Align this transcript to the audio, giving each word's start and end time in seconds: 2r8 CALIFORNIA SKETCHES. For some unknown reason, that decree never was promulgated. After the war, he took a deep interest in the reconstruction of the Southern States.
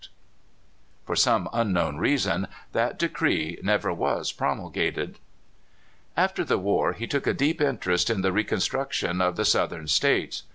2r8 0.03 0.07
CALIFORNIA 0.07 0.65
SKETCHES. 0.65 1.05
For 1.05 1.15
some 1.15 1.49
unknown 1.53 1.97
reason, 1.97 2.47
that 2.71 2.97
decree 2.97 3.59
never 3.61 3.93
was 3.93 4.31
promulgated. 4.31 5.19
After 6.17 6.43
the 6.43 6.57
war, 6.57 6.93
he 6.93 7.05
took 7.05 7.27
a 7.27 7.35
deep 7.35 7.61
interest 7.61 8.09
in 8.09 8.21
the 8.21 8.33
reconstruction 8.33 9.21
of 9.21 9.35
the 9.35 9.45
Southern 9.45 9.85
States. 9.87 10.41